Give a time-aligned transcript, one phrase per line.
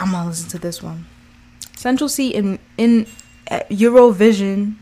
[0.00, 1.04] I'm gonna listen to this one.
[1.76, 3.06] Central Cee in in
[3.50, 4.76] uh, Eurovision,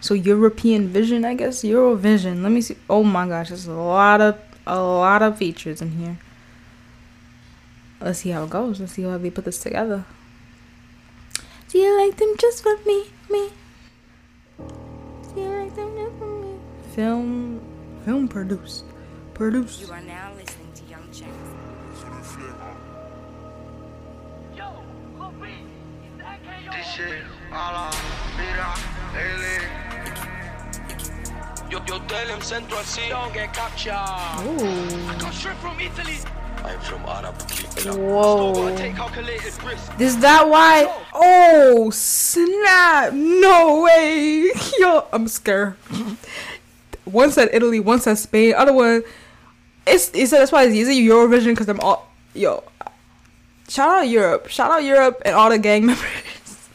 [0.00, 2.42] so European Vision, I guess Eurovision.
[2.42, 2.76] Let me see.
[2.88, 6.18] Oh my gosh, there's a lot of a lot of features in here.
[7.98, 8.78] Let's see how it goes.
[8.78, 10.04] Let's see how they put this together.
[11.70, 13.48] Do you like them just for me, me?
[14.58, 16.58] Do you like them just for me?
[16.94, 17.60] Film,
[18.04, 18.84] film produced,
[19.32, 19.80] produced.
[19.80, 21.58] You are now listening to Young Chance.
[26.70, 27.90] Dice a la
[28.36, 28.74] mira,
[29.14, 29.88] ele.
[31.70, 33.08] Yo, yo tell him Central Cee.
[33.08, 33.92] Don't get captured.
[34.46, 35.18] Ooh.
[35.18, 36.18] Got straight from Italy.
[36.64, 37.34] I'm from Arab.
[37.96, 38.52] Whoa.
[38.54, 40.00] gotta take calculated risk.
[40.00, 40.86] Is that why?
[41.14, 43.12] Oh snap!
[43.12, 44.50] No way!
[44.78, 45.74] Yo, I'm scared.
[47.04, 48.54] one said Italy, one said Spain.
[48.54, 49.02] Other one,
[49.86, 52.64] it's it said that's why it's easy Eurovision because I'm all yo.
[53.68, 54.48] Shout out Europe!
[54.48, 56.68] Shout out Europe and all the gang members.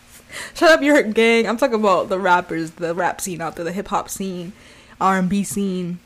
[0.54, 1.48] Shout out Europe gang!
[1.48, 4.54] I'm talking about the rappers, the rap scene out there, the hip hop scene,
[5.02, 6.00] R and B scene.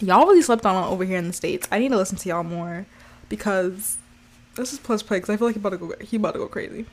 [0.00, 1.68] Y'all really slept on over here in the states.
[1.70, 2.86] I need to listen to y'all more
[3.28, 3.98] because
[4.56, 6.38] this is plus play because I feel like he about to go he about to
[6.38, 6.86] go crazy.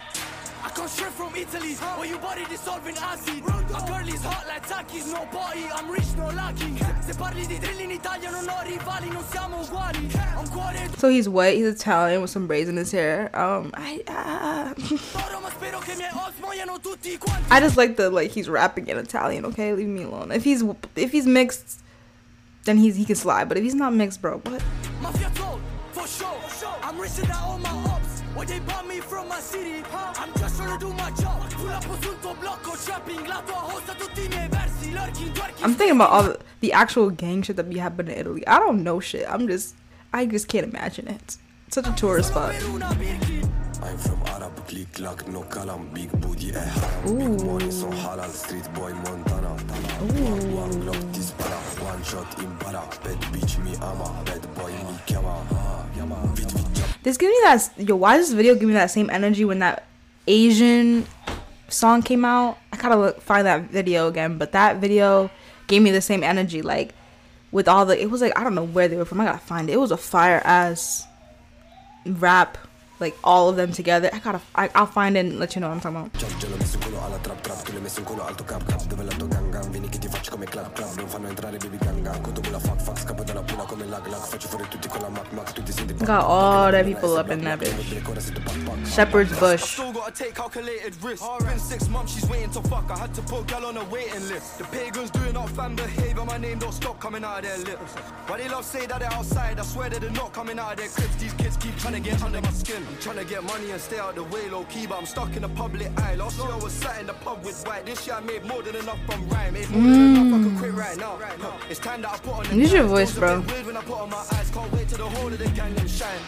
[0.64, 3.44] I come straight from Italy, where you body dissolving acid.
[3.46, 6.78] My girl is hot like Takis, no body, I'm rich, no lucky.
[7.02, 10.08] Se parli di drill in Italia non ho rivali, non siamo uguali.
[10.36, 13.32] Ho un cuore So he's white, he's Italian with some braids in his hair.
[13.34, 17.52] Um, I uh, d'oro, ma spero che i miei host muoiano tutti quanti.
[17.52, 19.46] I just like the like he's rapping in Italian.
[19.46, 20.32] Okay, leave me alone.
[20.32, 20.64] If he's
[20.96, 21.82] if he's mixed,
[22.66, 23.48] then he's he can slide.
[23.48, 24.62] But if he's not mixed, bro, what?
[26.02, 26.76] Mafia told, for sure.
[26.82, 28.22] I'm richer than all my ops.
[28.34, 29.84] Where they bought me from my city.
[29.94, 31.50] I'm just trying to do my job.
[31.52, 33.28] Pull up sul tuo blocco, trapping.
[33.28, 34.94] La tua hosta tutti i miei versi.
[34.94, 35.64] Lurking, twerking.
[35.64, 38.48] I'm thinking about all the, the actual gang shit that be happening in Italy.
[38.48, 39.26] I don't know shit.
[39.30, 39.76] I'm just
[40.14, 41.38] I just can't imagine it.
[41.70, 42.54] Such a tourist spot.
[42.54, 43.50] Per una Birkin.
[43.84, 47.18] I'm from Arab, click clack, no kalam, big booty, eh haram.
[47.18, 49.50] Big money, so halal, street boy, Montana.
[49.50, 52.84] One, one glock, dispara, one shot, impara.
[53.04, 55.61] Bad bitch, me ama, bad boy, me kama.
[57.04, 57.96] This give me that yo.
[57.96, 59.88] Why does this video give me that same energy when that
[60.28, 61.06] Asian
[61.68, 62.58] song came out?
[62.72, 65.32] I gotta look find that video again, but that video
[65.68, 66.62] gave me the same energy.
[66.62, 66.94] Like
[67.52, 69.22] with all the, it was like I don't know where they were from.
[69.22, 69.74] I gotta find it.
[69.74, 71.08] It was a fire ass
[72.06, 72.58] rap,
[73.02, 74.10] like all of them together.
[74.14, 76.14] I gotta, I, I'll find it and let you know what I'm talking about.
[76.14, 77.64] Jump, gelo, messo in culo alla trap, trap.
[77.64, 78.84] Tu l'hai messo in culo alto, cap, cap.
[78.86, 79.70] Dove la tua gang, gang.
[79.70, 80.96] Vieni che ti faccio come clap, clap.
[80.96, 82.22] Non fanno entrare, baby, gang, gang.
[82.22, 83.00] Conto la fuck, fuck.
[83.00, 84.22] Scappo dalla pula come lag, lag.
[84.22, 85.52] Faccio fuori tutti con la mac, mac.
[85.52, 88.86] Tu senti Got all that people up in that bitch.
[88.86, 89.62] Shepherd's Bush.
[89.62, 91.26] Still gotta take calculated risks.
[91.40, 92.90] Been six months, she's waiting to fuck.
[92.92, 94.58] I had to put gal on a waiting list.
[94.60, 96.26] The pagans doing up fan behavior.
[96.26, 97.94] My name don't stop coming out of their lips.
[98.28, 99.60] Why they love say that they're outside?
[99.60, 101.16] I swear that they're not coming out of their cribs.
[101.18, 102.84] These kids keep trying to get under my skin.
[102.92, 105.34] I'm trying to get money and stay out the way low key, but I'm stuck
[105.38, 106.16] in the public eye.
[106.16, 107.86] Last year I was sat in the pub with white.
[107.86, 109.54] This year I made more than enough from rhyme.
[109.54, 110.40] Made more than enough.
[110.40, 111.18] I could quit right now.
[111.70, 113.42] It's time that I put on the Use your voice, bro.
[113.42, 114.52] bit Weird when I put on my eyes.
[114.52, 116.20] Can't wait till the whole of the gang them shine.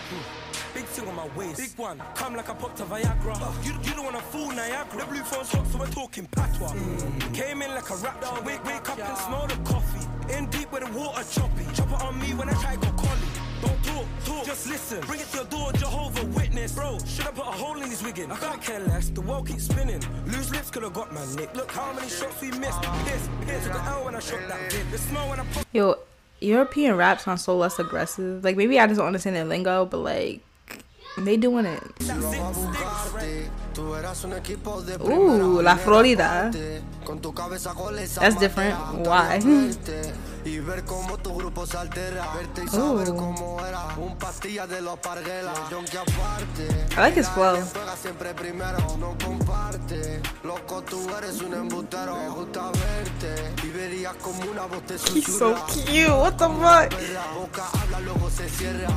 [0.74, 1.60] Big thing on my waist.
[1.60, 2.02] Big one.
[2.16, 3.66] Come like I popped a Viagra.
[3.66, 5.02] You, you don't wanna fool Niagara.
[5.02, 6.72] The blue phone's hot, so we're talking patois.
[6.72, 7.34] Mm.
[7.34, 8.46] Came in like a raptor.
[8.46, 10.08] Wake, wake up and smell the coffee.
[10.34, 11.66] In deep where the water choppy.
[11.74, 12.93] Chop it on me when I try go
[14.54, 15.02] just listen.
[15.08, 16.74] Bring it to your door, Jehovah Witness.
[16.74, 18.32] Bro, should I put a hole in his wiggin?
[18.32, 20.02] I can't care less, the world keeps spinning.
[20.28, 21.56] Loose lips could have got my nick.
[21.56, 22.82] Look how many shots we missed.
[22.82, 24.92] Piss, piss, the L when I shot that vid.
[24.92, 25.66] The smell when I pop.
[25.72, 25.96] Yo,
[26.40, 28.44] European rap sounds so less aggressive.
[28.44, 30.42] Like maybe I just don't understand their lingo, but like
[31.18, 31.82] they doing it.
[33.80, 36.52] Ooh, La Florida.
[36.54, 36.82] ¿eh?
[38.20, 38.76] That's different.
[39.06, 39.40] Why?
[40.46, 42.98] Y ver cómo tu grupo se altera, verte y Ooh.
[42.98, 45.58] saber cómo era un pastilla de los parguelas.
[45.72, 47.56] Aunque aparte, I like his flow.
[47.74, 50.22] juega siempre primero, no comparte.
[50.44, 53.54] Loco, tú eres un embustero, me gusta verte.
[53.66, 56.10] Y verías como una voz te He's so cute.
[56.10, 57.14] What the fuck?
[57.14, 58.90] La boca habla, luego se cierra.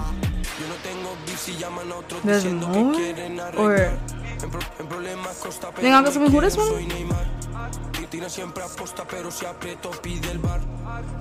[0.58, 3.98] Yo no tengo beef y llaman a otros diciendo que quieren Or arreglar.
[4.10, 4.25] En,
[6.16, 7.26] who que soy Neymar.
[8.02, 10.60] Y tira siempre aposta pero si aprieto pide el bar.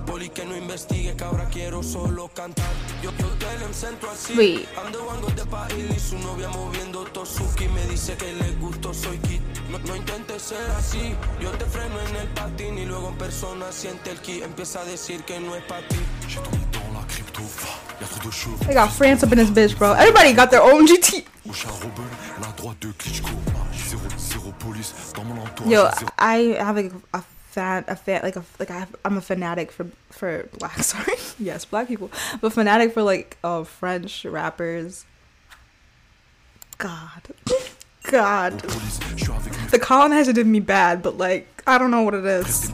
[0.06, 2.70] Poli que no investigue que ahora quiero solo cantar.
[3.02, 4.66] Yo, yo te le centro así.
[4.84, 7.68] Ando vango de país y su novia moviendo Tosuki.
[7.68, 9.40] Me dice que le gusto soy kid.
[9.70, 11.14] No, no intentes ser así.
[11.40, 14.42] Yo te freno en el patín y luego en persona siente el ki.
[14.42, 15.96] Empieza a decir que no es para ti.
[18.66, 19.92] They got France up in this bitch, bro.
[19.92, 21.24] Everybody got their own GT.
[25.66, 29.20] Yo, I have like a fan, a fan, like a like I have, I'm a
[29.20, 30.78] fanatic for for black.
[30.82, 32.10] Sorry, yes, black people,
[32.40, 35.06] but fanatic for like uh French rappers.
[36.78, 37.22] God,
[38.10, 38.62] God.
[38.62, 42.14] Police, je suis avec The colonizer did me bad, but like, I don't know what
[42.14, 42.70] it is.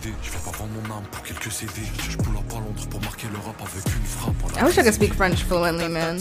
[0.00, 0.14] Dans le GTD.
[0.22, 1.72] Je vais pas vendre mon âme pour quelques CD.
[2.08, 4.34] Je pull à pas Londres pour marquer le rap avec une frappe.
[4.58, 6.18] I wish I could speak French fluently, man.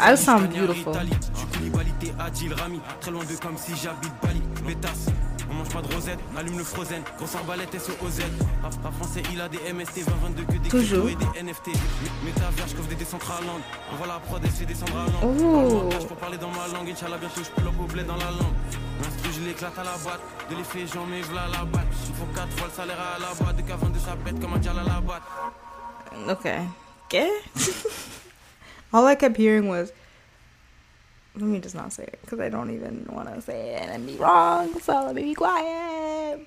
[0.00, 0.94] I sound beautiful.
[0.94, 4.42] Je suis Koulibaly, Adil, Rami, très loin de comme si j'habite Bali.
[4.66, 5.17] Bétasse, on
[5.58, 8.22] mange pas de rosette, allume le frozen, grosse arbalète SOZ.
[8.62, 11.08] Rap, rap français, il a des MST, 2022 que des Toujours.
[11.08, 11.68] et des NFT.
[12.24, 12.96] Métavers, je coffre des.
[13.92, 15.06] On voit la prod et c'est descendre à
[16.06, 18.56] peux parler dans ma langue, Inch'Allah, bientôt je au bled dans la langue.
[19.02, 20.20] L'instru, je l'éclate à la boîte.
[20.50, 21.86] De l'effet, j'en mets la batte.
[22.08, 23.56] Il faut 4 fois le salaire à la boîte.
[23.56, 25.22] De qu'avant de sa pète comme un dial à la boîte.
[26.28, 26.58] Okay.
[27.06, 27.30] Okay.
[28.92, 29.92] All I kept hearing was.
[31.38, 34.04] Let me just not say it because I don't even want to say it and
[34.06, 34.78] be wrong.
[34.80, 36.40] So let me be quiet.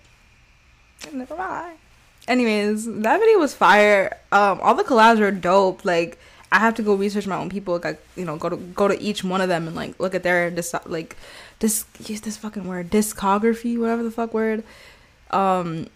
[1.13, 1.77] Never mind.
[2.27, 4.17] Anyways, that video was fire.
[4.31, 5.85] Um, all the collabs were dope.
[5.85, 6.19] Like,
[6.51, 7.79] I have to go research my own people.
[7.81, 10.23] Like, you know, go to go to each one of them and like look at
[10.23, 11.15] their dis like,
[11.59, 14.63] this use this fucking word discography, whatever the fuck word.
[15.31, 15.87] Um,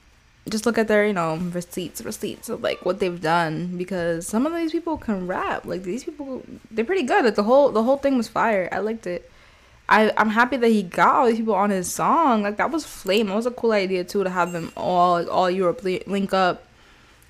[0.50, 4.45] just look at their you know receipts receipts of like what they've done because some
[4.45, 5.65] of these people can rap.
[5.65, 7.25] Like these people they're pretty good.
[7.25, 8.69] Like the whole the whole thing was fire.
[8.71, 9.31] I liked it.
[9.88, 12.44] I i'm happy that he got all these people on his song.
[12.44, 13.27] Like that was flame.
[13.27, 16.33] That was a cool idea too to have them all like, all europe li- link
[16.33, 16.68] up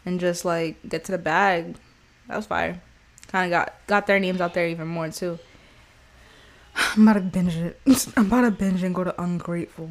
[0.05, 1.75] and just like get to the bag.
[2.27, 2.81] That was fire.
[3.27, 5.39] Kind of got got their names out there even more too.
[6.75, 7.79] I'm about to binge it.
[8.17, 9.89] I'm about to binge and go to ungrateful